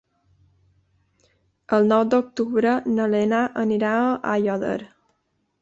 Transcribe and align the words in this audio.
El 1.77 1.85
nou 1.93 2.01
d'octubre 2.15 2.73
na 2.97 3.07
Lena 3.15 3.45
anirà 3.65 3.95
a 4.07 4.11
Aiòder. 4.35 4.77